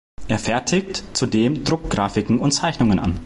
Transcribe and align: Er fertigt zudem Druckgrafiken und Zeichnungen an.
Er 0.27 0.39
fertigt 0.39 1.03
zudem 1.13 1.63
Druckgrafiken 1.63 2.39
und 2.39 2.53
Zeichnungen 2.53 2.97
an. 2.97 3.19